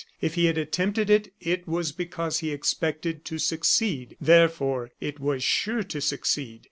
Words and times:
If 0.19 0.33
he 0.33 0.45
had 0.45 0.57
attempted 0.57 1.11
it, 1.11 1.31
it 1.39 1.67
was 1.67 1.91
because 1.91 2.39
he 2.39 2.49
expected 2.51 3.23
to 3.25 3.37
succeed. 3.37 4.17
Therefore, 4.19 4.89
it 4.99 5.19
was 5.19 5.43
sure 5.43 5.83
to 5.83 6.01
succeed. 6.01 6.59